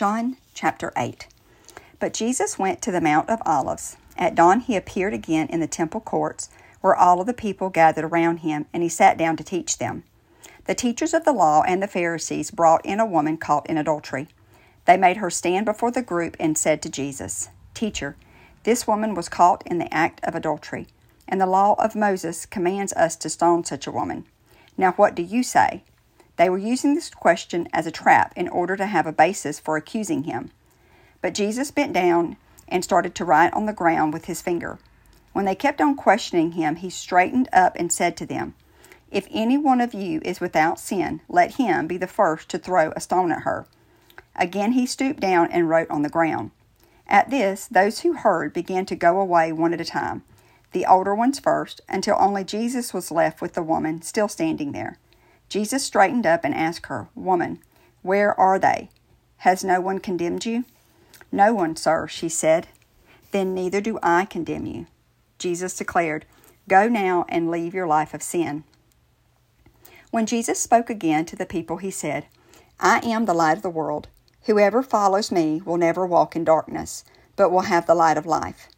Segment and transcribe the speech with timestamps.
[0.00, 1.26] John chapter 8.
[1.98, 3.98] But Jesus went to the Mount of Olives.
[4.16, 6.48] At dawn he appeared again in the temple courts,
[6.80, 10.04] where all of the people gathered around him, and he sat down to teach them.
[10.64, 14.28] The teachers of the law and the Pharisees brought in a woman caught in adultery.
[14.86, 18.16] They made her stand before the group and said to Jesus, Teacher,
[18.62, 20.86] this woman was caught in the act of adultery,
[21.28, 24.24] and the law of Moses commands us to stone such a woman.
[24.78, 25.82] Now what do you say?
[26.40, 29.76] They were using this question as a trap in order to have a basis for
[29.76, 30.52] accusing him.
[31.20, 34.78] But Jesus bent down and started to write on the ground with his finger.
[35.34, 38.54] When they kept on questioning him, he straightened up and said to them,
[39.10, 42.90] If any one of you is without sin, let him be the first to throw
[42.96, 43.66] a stone at her.
[44.34, 46.52] Again he stooped down and wrote on the ground.
[47.06, 50.22] At this, those who heard began to go away one at a time,
[50.72, 54.96] the older ones first, until only Jesus was left with the woman still standing there.
[55.50, 57.58] Jesus straightened up and asked her, Woman,
[58.02, 58.88] where are they?
[59.38, 60.64] Has no one condemned you?
[61.32, 62.68] No one, sir, she said.
[63.32, 64.86] Then neither do I condemn you.
[65.38, 66.24] Jesus declared,
[66.68, 68.62] Go now and leave your life of sin.
[70.12, 72.26] When Jesus spoke again to the people, he said,
[72.78, 74.06] I am the light of the world.
[74.42, 77.04] Whoever follows me will never walk in darkness,
[77.34, 78.68] but will have the light of life.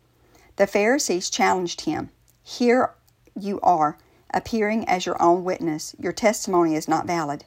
[0.56, 2.08] The Pharisees challenged him,
[2.42, 2.94] Here
[3.38, 3.98] you are
[4.34, 7.44] appearing as your own witness, your testimony is not valid.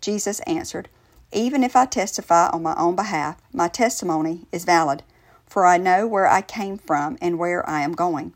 [0.00, 0.88] Jesus answered,
[1.32, 5.02] Even if I testify on my own behalf, my testimony is valid,
[5.46, 8.34] for I know where I came from and where I am going.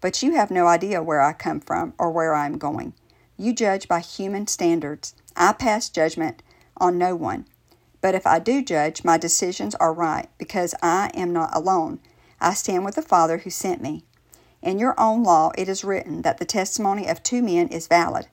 [0.00, 2.92] But you have no idea where I come from or where I am going.
[3.36, 5.14] You judge by human standards.
[5.36, 6.42] I pass judgment
[6.76, 7.46] on no one.
[8.00, 12.00] But if I do judge, my decisions are right, because I am not alone.
[12.40, 14.04] I stand with the Father who sent me.
[14.66, 18.26] In your own law it is written that the testimony of two men is valid.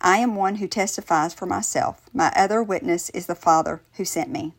[0.00, 2.00] I am one who testifies for myself.
[2.14, 4.54] My other witness is the Father who sent me.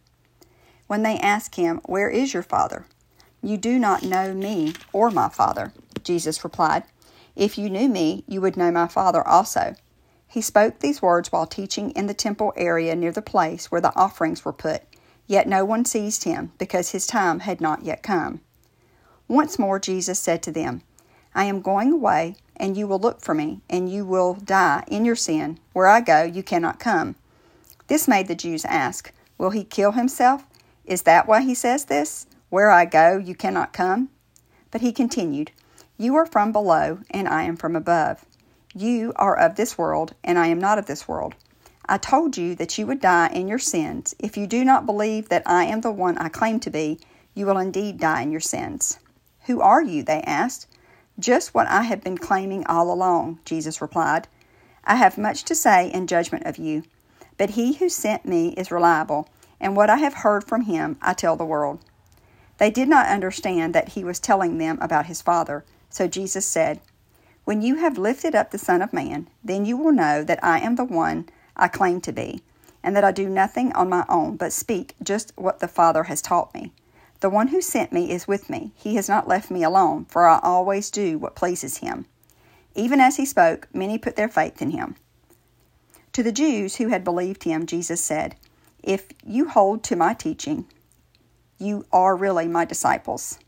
[0.86, 2.86] When they asked him, Where is your Father?
[3.42, 5.74] You do not know me or my Father.
[6.04, 6.84] Jesus replied,
[7.36, 9.74] If you knew me, you would know my Father also.
[10.28, 13.96] He spoke these words while teaching in the temple area near the place where the
[13.96, 14.84] offerings were put,
[15.26, 18.42] yet no one seized him, because his time had not yet come.
[19.28, 20.84] Once more Jesus said to them,
[21.36, 25.04] I am going away, and you will look for me, and you will die in
[25.04, 25.60] your sin.
[25.74, 27.16] Where I go, you cannot come.
[27.88, 30.48] This made the Jews ask, Will he kill himself?
[30.86, 32.26] Is that why he says this?
[32.50, 34.10] Where I go, you cannot come?
[34.72, 35.52] But he continued,
[35.98, 38.24] You are from below, and I am from above.
[38.74, 41.36] You are of this world, and I am not of this world.
[41.88, 44.16] I told you that you would die in your sins.
[44.20, 47.00] If you do not believe that I am the one I claim to be,
[47.34, 49.00] you will indeed die in your sins.
[49.48, 50.02] Who are you?
[50.02, 50.68] They asked.
[51.18, 54.28] Just what I have been claiming all along, Jesus replied.
[54.84, 56.84] I have much to say in judgment of you,
[57.38, 61.14] but he who sent me is reliable, and what I have heard from him I
[61.14, 61.80] tell the world.
[62.58, 66.82] They did not understand that he was telling them about his Father, so Jesus said,
[67.46, 70.60] When you have lifted up the Son of Man, then you will know that I
[70.60, 72.42] am the one I claim to be,
[72.84, 76.22] and that I do nothing on my own, but speak just what the Father has
[76.22, 76.74] taught me.
[77.22, 78.72] The one who sent me is with me.
[78.76, 82.06] He has not left me alone, for I always do what pleases him.
[82.76, 84.96] Even as he spoke, many put their faith in him.
[86.14, 88.36] To the Jews who had believed him, Jesus said,
[88.84, 90.66] If you hold to my teaching,
[91.58, 93.40] you are really my disciples.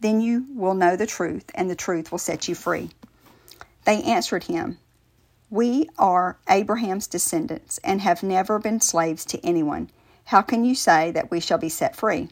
[0.00, 2.90] Then you will know the truth, and the truth will set you free.
[3.84, 4.78] They answered him,
[5.50, 9.90] We are Abraham's descendants and have never been slaves to anyone.
[10.26, 12.28] How can you say that we shall be set free?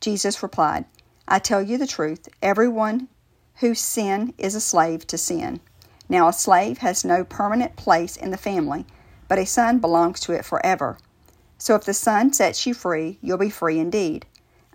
[0.00, 0.86] Jesus replied,
[1.28, 3.08] I tell you the truth, everyone
[3.56, 5.60] whose sin is a slave to sin.
[6.08, 8.86] Now, a slave has no permanent place in the family,
[9.28, 10.98] but a son belongs to it forever.
[11.58, 14.24] So if the son sets you free, you'll be free indeed.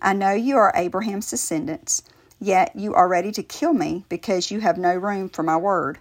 [0.00, 2.02] I know you are Abraham's descendants,
[2.38, 5.98] yet you are ready to kill me because you have no room for my word.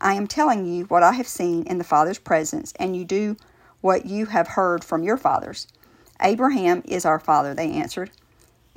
[0.00, 3.36] I am telling you what I have seen in the Father's presence, and you do
[3.80, 5.66] what you have heard from your fathers.
[6.20, 8.10] Abraham is our father, they answered.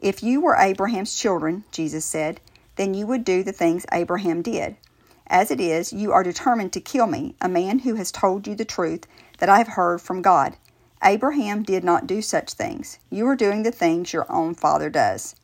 [0.01, 2.41] If you were Abraham's children, Jesus said,
[2.75, 4.75] then you would do the things Abraham did.
[5.27, 8.55] As it is, you are determined to kill me, a man who has told you
[8.55, 9.05] the truth
[9.37, 10.57] that I have heard from God.
[11.03, 12.97] Abraham did not do such things.
[13.11, 15.35] You are doing the things your own father does.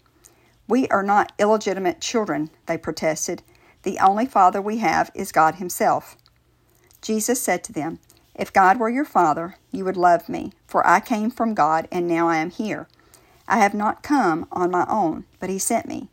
[0.67, 3.43] We are not illegitimate children, they protested.
[3.83, 6.17] The only father we have is God Himself.
[7.01, 7.99] Jesus said to them,
[8.35, 12.07] If God were your father, you would love me, for I came from God and
[12.07, 12.87] now I am here.
[13.47, 16.09] I have not come on my own, but he sent me.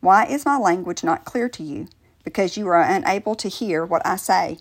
[0.00, 1.88] Why is my language not clear to you?
[2.24, 4.58] Because you are unable to hear what I say.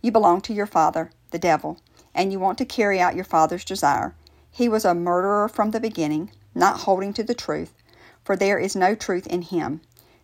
[0.00, 1.78] You belong to your father, the devil,
[2.14, 4.14] and you want to carry out your father's desire.
[4.50, 7.74] He was a murderer from the beginning, not holding to the truth,
[8.22, 9.80] for there is no truth in him.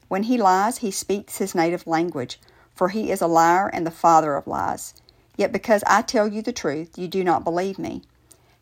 [0.06, 2.38] When he lies, he speaks his native language,
[2.74, 4.94] for he is a liar and the father of lies.
[5.36, 8.02] Yet because I tell you the truth, you do not believe me.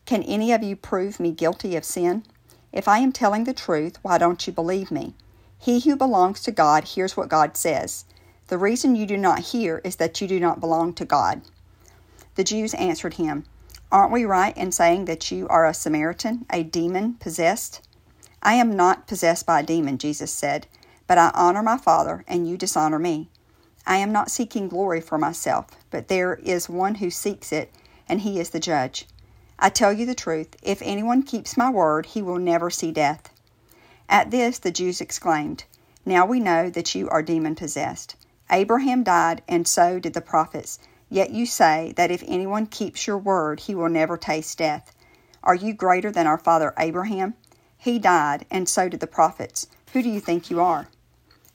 [0.06, 2.24] Can any of you prove me guilty of sin?
[2.72, 5.14] If I am telling the truth, why don't you believe me?
[5.58, 8.04] He who belongs to God hears what God says.
[8.48, 11.42] The reason you do not hear is that you do not belong to God.
[12.34, 13.44] The Jews answered him,
[13.90, 17.80] Aren't we right in saying that you are a Samaritan, a demon possessed?
[18.42, 20.66] I am not possessed by a demon, Jesus said,
[21.06, 23.28] but I honor my Father, and you dishonor me.
[23.86, 27.72] I am not seeking glory for myself, but there is one who seeks it,
[28.08, 29.06] and he is the judge.
[29.60, 33.30] I tell you the truth, if anyone keeps my word, he will never see death.
[34.08, 35.64] At this the Jews exclaimed,
[36.06, 38.14] Now we know that you are demon possessed.
[38.50, 40.78] Abraham died, and so did the prophets.
[41.10, 44.94] Yet you say that if anyone keeps your word, he will never taste death.
[45.42, 47.34] Are you greater than our father Abraham?
[47.76, 49.66] He died, and so did the prophets.
[49.92, 50.88] Who do you think you are?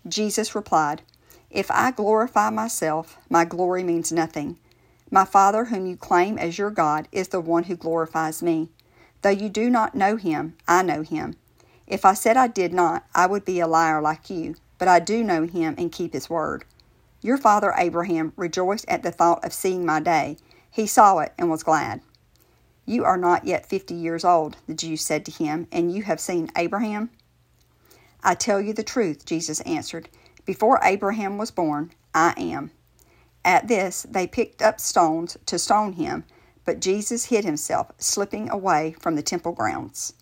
[0.07, 1.03] Jesus replied,
[1.49, 4.57] If I glorify myself, my glory means nothing.
[5.13, 8.69] My Father, whom you claim as your God, is the one who glorifies me.
[9.21, 11.35] Though you do not know him, I know him.
[11.85, 14.99] If I said I did not, I would be a liar like you, but I
[14.99, 16.65] do know him and keep his word.
[17.21, 20.37] Your father Abraham rejoiced at the thought of seeing my day.
[20.71, 22.01] He saw it and was glad.
[22.87, 26.19] You are not yet fifty years old, the Jews said to him, and you have
[26.19, 27.11] seen Abraham?
[28.23, 30.09] I tell you the truth, Jesus answered.
[30.43, 32.71] Before Abraham was born, I am.
[33.45, 36.23] At this, they picked up stones to stone him,
[36.65, 40.13] but Jesus hid himself, slipping away from the temple grounds.